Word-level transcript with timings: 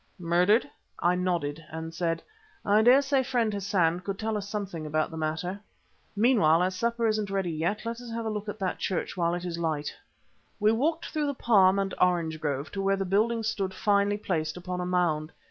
"Murdered?" 0.17 0.67
I 0.97 1.13
nodded 1.13 1.63
and 1.69 1.93
said, 1.93 2.23
"I 2.65 2.81
dare 2.81 3.03
say 3.03 3.21
friend 3.21 3.53
Hassan 3.53 3.99
could 3.99 4.17
tell 4.17 4.35
us 4.35 4.49
something 4.49 4.87
about 4.87 5.11
the 5.11 5.15
matter. 5.17 5.59
Meanwhile 6.15 6.63
as 6.63 6.75
supper 6.75 7.05
isn't 7.05 7.29
ready 7.29 7.51
yet, 7.51 7.85
let 7.85 8.01
us 8.01 8.09
have 8.09 8.25
a 8.25 8.31
look 8.31 8.49
at 8.49 8.57
that 8.57 8.79
church 8.79 9.15
while 9.15 9.35
it 9.35 9.45
is 9.45 9.59
light." 9.59 9.95
We 10.59 10.71
walked 10.71 11.05
through 11.11 11.27
the 11.27 11.35
palm 11.35 11.77
and 11.77 11.93
orange 12.01 12.39
grove 12.39 12.71
to 12.71 12.81
where 12.81 12.97
the 12.97 13.05
building 13.05 13.43
stood 13.43 13.75
finely 13.75 14.17
placed 14.17 14.57
upon 14.57 14.81
a 14.81 14.87
mound. 14.87 15.31